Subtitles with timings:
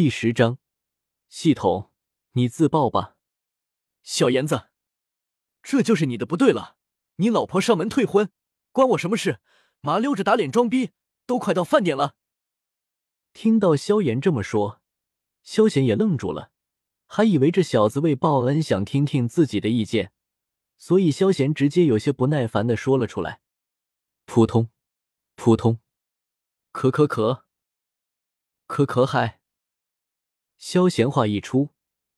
[0.00, 0.56] 第十章，
[1.28, 1.92] 系统，
[2.32, 3.18] 你自爆吧，
[4.02, 4.70] 小妍子，
[5.62, 6.78] 这就是你的不对了。
[7.16, 8.30] 你老婆上门退婚，
[8.72, 9.40] 关我什么事？
[9.82, 10.92] 麻溜着打脸装逼，
[11.26, 12.14] 都快到饭点了。
[13.34, 14.80] 听到萧炎这么说，
[15.42, 16.50] 萧贤也愣住了，
[17.06, 20.12] 还以为这小子为报恩想听听自己的意见，
[20.78, 23.42] 所以萧贤直接有些不耐烦的说了出来
[24.24, 24.70] ：“扑通，
[25.34, 25.78] 扑通，
[26.72, 27.42] 咳咳咳，
[28.66, 29.36] 咳咳嗨。”
[30.60, 31.70] 萧贤话一出，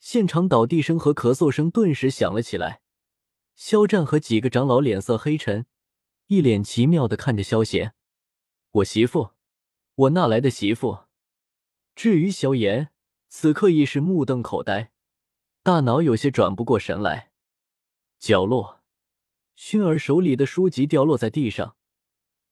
[0.00, 2.82] 现场倒地声和咳嗽声顿时响了起来。
[3.54, 5.66] 肖战和几个长老脸色黑沉，
[6.26, 7.94] 一脸奇妙的看着萧贤
[8.72, 9.30] ：“我媳妇，
[9.94, 11.04] 我哪来的媳妇？”
[11.94, 12.90] 至于萧炎，
[13.28, 14.90] 此刻已是目瞪口呆，
[15.62, 17.30] 大脑有些转不过神来。
[18.18, 18.82] 角落，
[19.56, 21.76] 薰儿手里的书籍掉落在地上，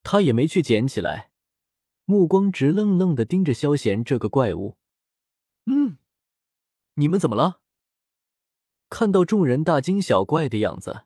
[0.05, 1.33] 他也没去捡起来，
[2.05, 4.77] 目光直愣愣的盯着萧贤这个怪物。
[5.66, 5.98] 嗯，
[6.95, 7.61] 你们怎么了？
[8.89, 11.05] 看到众人大惊小怪的样子，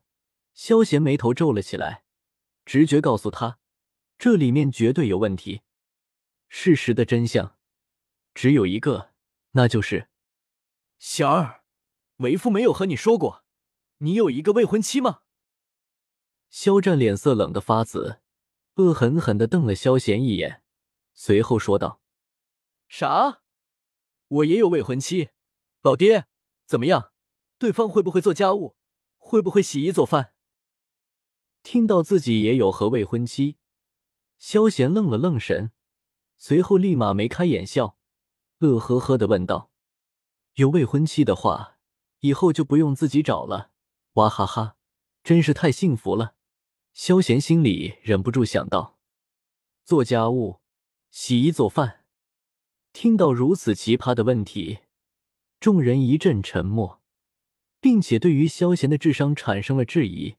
[0.55, 2.05] 萧贤眉头皱了起来。
[2.65, 3.61] 直觉告诉他，
[4.19, 5.63] 这里面绝对有问题。
[6.49, 7.57] 事实的真相
[8.35, 9.13] 只有一个，
[9.53, 10.09] 那就是
[10.99, 11.63] 小儿，
[12.17, 13.45] 为父没有和你说过，
[13.99, 15.21] 你有一个未婚妻吗？
[16.51, 18.21] 肖战脸色冷得发紫，
[18.75, 20.63] 恶狠狠地瞪了萧贤一眼，
[21.15, 22.01] 随后说道
[22.89, 23.43] ：“啥？
[24.29, 25.31] 我也有未婚妻，
[25.83, 26.27] 老爹，
[26.67, 27.13] 怎么样？”
[27.59, 28.77] 对方会不会做家务？
[29.17, 30.35] 会不会洗衣做饭？
[31.63, 33.57] 听到自己也有和未婚妻，
[34.39, 35.73] 萧贤愣了愣神，
[36.37, 37.97] 随后立马眉开眼笑，
[38.59, 39.71] 乐呵呵的问道
[40.55, 41.79] ：“有未婚妻的话，
[42.21, 43.71] 以后就不用自己找了。”
[44.15, 44.77] 哇哈哈，
[45.23, 46.37] 真是太幸福了。
[46.93, 48.99] 萧贤心里忍不住想到：
[49.85, 50.61] 做家务、
[51.11, 52.06] 洗衣做饭。
[52.99, 54.79] 听到如此奇葩的问题，
[55.61, 57.03] 众人一阵沉默。
[57.79, 60.37] 并且对于萧贤的智商产生了质疑，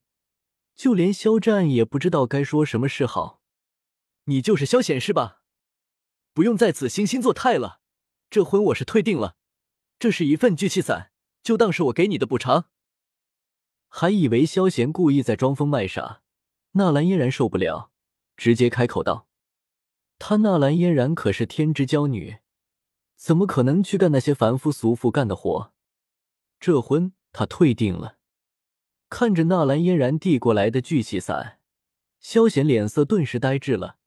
[0.73, 3.43] 就连肖战也不知道该说什么是好。
[4.23, 5.43] 你就是萧贤是吧？
[6.33, 7.79] 不用在此惺惺作态了，
[8.27, 9.37] 这婚我是退定了。
[9.99, 11.11] 这是一份聚气散，
[11.43, 12.69] 就当是我给你的补偿。
[13.87, 16.23] 还以为萧贤故意在装疯卖傻，
[16.71, 17.91] 纳兰嫣然受不了，
[18.35, 19.27] 直接开口道
[20.17, 22.39] ：“他纳兰嫣然可是天之娇女，
[23.17, 25.73] 怎么可能去干那些凡夫俗妇干的活？
[26.57, 28.17] 这婚。”他退定了，
[29.09, 31.59] 看着纳兰嫣然递过来的聚气伞，
[32.19, 33.99] 萧贤脸色顿时呆滞了。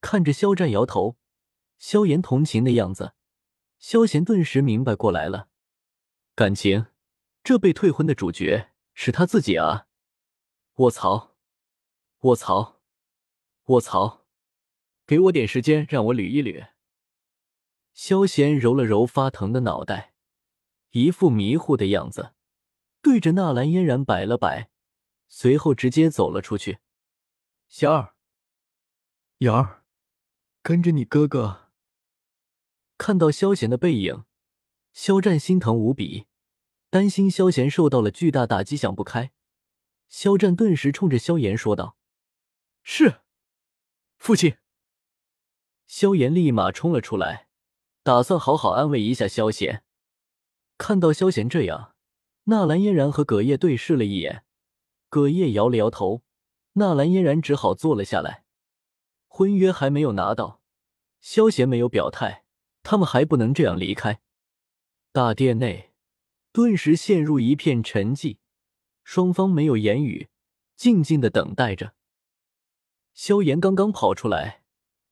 [0.00, 1.16] 看着肖战摇头，
[1.78, 3.12] 萧炎同情的样子，
[3.78, 5.48] 萧贤顿时明白过来了。
[6.34, 6.86] 感情，
[7.44, 9.86] 这被退婚的主角是他自己啊！
[10.76, 11.36] 卧槽！
[12.22, 12.80] 卧槽！
[13.66, 14.24] 卧槽！
[15.06, 16.70] 给我点时间，让我捋一捋。
[17.96, 20.12] 萧贤揉了揉发疼的脑袋，
[20.90, 22.34] 一副迷糊的样子。
[23.00, 24.68] 对着纳兰嫣然摆了摆，
[25.28, 26.80] 随后直接走了出去。
[27.68, 28.14] 小二，
[29.38, 29.82] 瑶儿，
[30.60, 31.70] 跟着你哥哥。
[32.98, 34.26] 看到萧贤的背影，
[34.92, 36.26] 肖战心疼无比，
[36.90, 39.32] 担心萧贤受到了巨大打击，想不开。
[40.08, 41.96] 肖战顿时冲着萧炎说道
[42.84, 43.22] ：“是，
[44.18, 44.58] 父亲。”
[45.88, 47.45] 萧炎立马冲了出来，
[48.06, 49.82] 打算好好安慰一下萧贤。
[50.78, 51.96] 看到萧贤这样。
[52.44, 54.44] 纳兰嫣然和葛叶对视了一眼，
[55.08, 56.22] 葛叶摇了摇头，
[56.74, 58.44] 纳兰嫣然只好坐了下来。
[59.26, 60.60] 婚约还没有拿到，
[61.20, 62.44] 萧贤没有表态，
[62.84, 64.20] 他们还不能这样离开。
[65.10, 65.92] 大殿内
[66.52, 68.36] 顿时陷入一片沉寂，
[69.02, 70.28] 双方没有言语，
[70.76, 71.94] 静静的等待着。
[73.12, 74.62] 萧炎刚刚跑出来，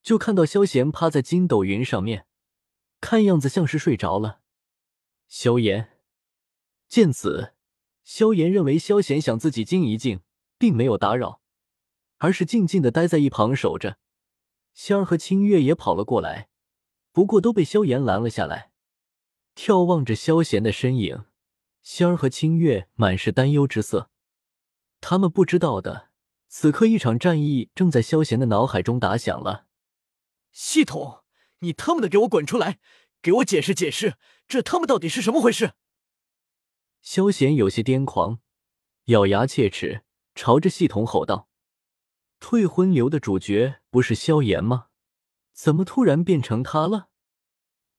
[0.00, 2.28] 就看到萧贤趴在筋斗云上面，
[3.04, 4.40] 看样子像是睡着了。
[5.28, 5.98] 萧炎。
[6.88, 7.52] 见此，
[8.02, 10.22] 萧炎认为萧贤想自己静一静，
[10.56, 11.42] 并没有打扰，
[12.16, 13.98] 而是静静的待在一旁守着。
[14.72, 16.48] 仙儿和清月也跑了过来，
[17.12, 18.72] 不过都被萧炎拦了下来。
[19.54, 21.26] 眺望着萧贤的身影，
[21.82, 24.08] 仙儿和清月满是担忧之色。
[25.02, 26.08] 他们不知道的，
[26.48, 29.66] 此刻一场战役正在萧贤的脑海中打响了。
[30.52, 31.23] 系统，
[31.60, 32.78] 你他妈的给我滚出来，
[33.22, 34.16] 给我解释解释，
[34.46, 35.72] 这他妈到底是什么回事？
[37.00, 38.40] 萧贤有些癫狂，
[39.06, 40.04] 咬牙切齿，
[40.34, 41.48] 朝着系统吼道
[42.40, 44.88] ：“退婚流的主角不是萧炎吗？
[45.52, 47.08] 怎么突然变成他了？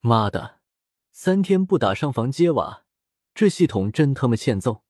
[0.02, 0.60] 妈的，
[1.12, 2.86] 三天不打上房揭瓦，
[3.34, 4.84] 这系统真他妈欠揍！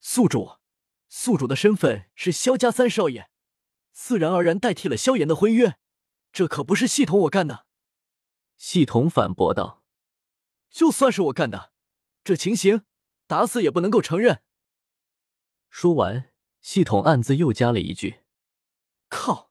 [0.00, 0.58] 宿主，
[1.08, 3.28] 宿主的身份是萧家三少爷，
[3.92, 5.76] 自然而然代替了萧炎的婚约，
[6.32, 7.66] 这可不是系统我干的。”
[8.62, 9.82] 系统反驳道
[10.70, 11.72] ：“就算是我干的，
[12.22, 12.84] 这情形
[13.26, 14.44] 打死也不能够承认。
[15.68, 18.20] 说完，系统暗自又加了一句
[19.10, 19.50] ：“靠！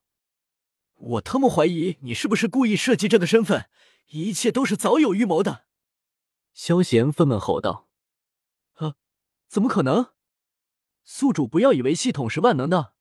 [0.96, 3.70] 我他妈怀疑你是不是故意设计这个身份，
[4.12, 5.66] 一切都是早有预谋的。”
[6.56, 7.90] 萧贤愤懑吼道
[8.80, 8.96] ：“啊，
[9.50, 10.14] 怎么可能？
[11.04, 12.94] 宿主不要以为系统是万能的。”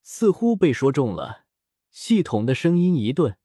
[0.00, 1.46] 似乎被说中了，
[1.90, 3.36] 系统的声音一顿，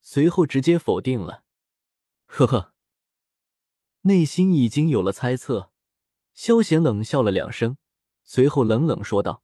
[0.00, 1.44] 随后直接否定了。
[2.26, 2.74] 呵呵。
[4.02, 5.72] 内心已经有了猜测，
[6.32, 7.76] 萧贤冷笑了两声，
[8.24, 9.42] 随后冷冷说道：“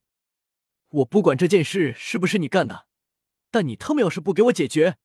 [0.89, 2.87] 我不管这件事是不是你干的，
[3.51, 4.97] 但你他妈要是不给我解决，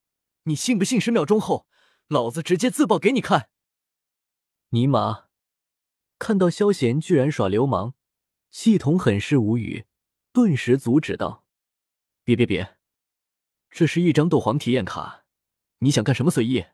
[0.44, 1.66] 你信不信十秒钟后，
[2.08, 3.50] 老子直接自爆给你看？”
[4.70, 5.26] 尼玛！
[6.19, 7.94] 看到萧贤居然耍流氓，
[8.50, 9.84] 系统很是无语，
[10.32, 11.44] 顿时阻止道
[12.25, 12.78] ：“别别别，
[13.69, 15.21] 这是一张斗皇体验卡，
[15.82, 16.67] 你想干什么随意。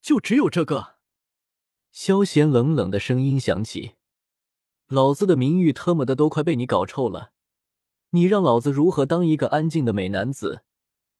[0.00, 0.96] 就只有这个。”
[1.92, 3.94] 萧贤冷冷的声音响起
[4.88, 7.32] ：“老子的名誉特么的都快被你搞臭了，
[8.10, 10.64] 你让老子如何当一个安静的美男子？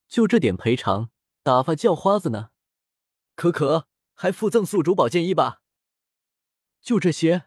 [0.09, 1.11] 就这点赔偿，
[1.43, 2.51] 打发叫花子呢？
[3.37, 5.63] 可可，还附赠宿主保健一把？
[6.81, 7.45] 就这些？”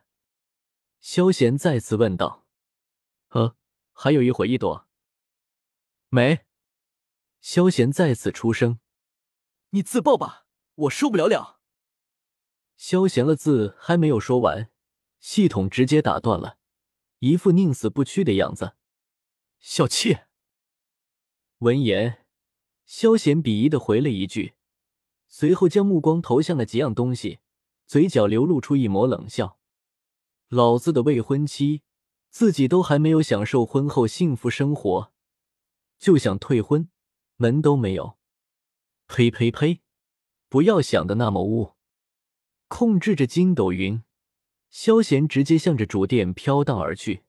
[1.02, 2.46] 萧贤再次问道。
[3.30, 3.56] “呃，
[3.92, 4.88] 还有一会一朵。”
[6.10, 6.46] 没。
[7.42, 8.80] 萧贤再次出声
[9.78, 11.60] ：“你自爆吧，我受不了了。”
[12.76, 14.72] 萧贤的字还没有说完，
[15.20, 16.58] 系统直接打断了，
[17.20, 18.76] 一副宁死不屈的样子。
[19.60, 20.18] 小气。
[21.60, 22.26] 闻言，
[22.86, 24.56] 萧贤鄙夷的回了一句，
[25.28, 27.40] 随后将目光投向了几样东西，
[27.86, 29.60] 嘴角流露出一抹冷笑
[30.50, 31.84] ：“老子的未婚妻，
[32.32, 35.12] 自己都还没有享受婚后幸福生活，
[36.00, 36.90] 就想退婚，
[37.36, 38.17] 门都没有！
[39.08, 39.82] 呸呸呸！
[40.50, 41.74] 不要想的那么污。”
[42.68, 44.04] 控制着筋斗云，
[44.70, 47.24] 萧贤直接向着主殿飘荡而去。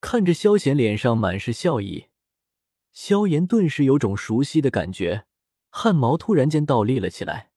[0.00, 2.06] 看着萧贤脸上满是笑意，
[2.92, 5.26] 萧炎顿时有种熟悉的感觉，
[5.70, 7.50] 汗毛突然间倒立了起来。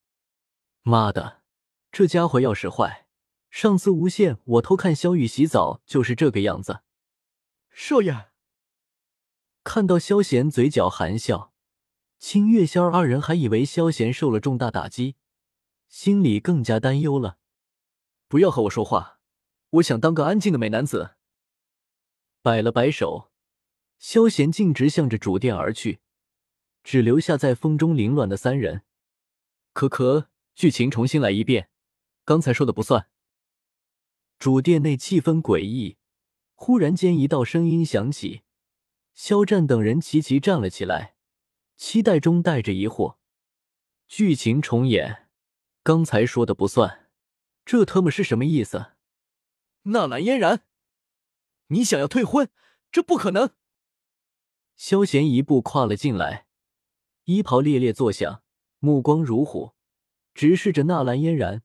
[0.82, 1.44] 妈的，
[1.92, 3.08] 这家伙要是坏，
[3.50, 6.80] 上次无限我偷看萧雨洗澡就是这个样子。
[7.70, 8.30] 少爷，
[9.64, 11.54] 看到萧贤嘴角含笑，
[12.20, 15.16] 清月、萧二人还以为萧贤受了重大打击。
[15.88, 17.38] 心里更加担忧了。
[18.28, 19.20] 不要和我说话，
[19.70, 21.16] 我想当个安静的美男子。
[22.42, 23.32] 摆了摆手，
[23.98, 26.00] 萧贤径直向着主殿而去，
[26.84, 28.84] 只留下在风中凌乱的三人。
[29.72, 31.70] 可可，剧情重新来一遍，
[32.26, 33.10] 刚才说的不算。
[34.38, 35.98] 主殿内气氛诡异，
[36.54, 38.42] 忽然间一道声音响起，
[39.14, 41.16] 肖战等人齐齐站了起来，
[41.78, 43.16] 期待中带着疑惑。
[44.08, 45.30] 剧情重演。
[45.84, 47.10] 刚才说的不算，
[47.64, 48.94] 这特么是什么意思？
[49.84, 50.66] 纳兰嫣然，
[51.68, 52.50] 你想要退婚？
[52.92, 53.52] 这不可能！
[54.76, 56.48] 萧贤一步跨了进来，
[57.24, 58.44] 衣袍猎猎作响，
[58.80, 59.74] 目光如虎，
[60.34, 61.64] 直视着纳兰嫣然，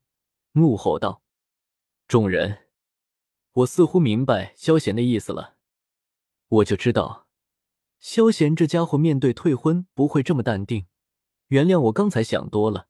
[0.53, 1.25] 怒吼道
[2.07, 2.69] ：“众人，
[3.53, 5.57] 我似乎明白萧贤的意思了。
[6.49, 7.22] 我就知道，
[8.03, 10.87] 萧贤这家伙面对退婚不会这么淡定。
[11.49, 12.89] 原谅我刚才想多了。”